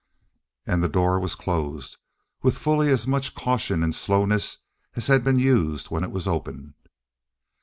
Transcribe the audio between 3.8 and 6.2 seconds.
and slowness as had been used when it